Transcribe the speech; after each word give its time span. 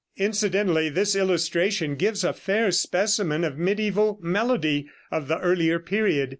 Incidentally 0.17 0.89
this 0.89 1.15
illustration 1.15 1.93
gives 1.93 2.23
a 2.23 2.33
fair 2.33 2.71
specimen 2.71 3.43
of 3.43 3.53
mediæval 3.57 4.19
melody 4.19 4.89
of 5.11 5.27
the 5.27 5.37
earlier 5.37 5.77
period. 5.77 6.29